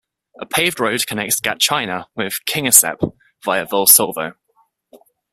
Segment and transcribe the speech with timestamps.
[0.39, 3.13] A paved road connects Gatchina with Kingisepp
[3.45, 4.33] via Volosovo.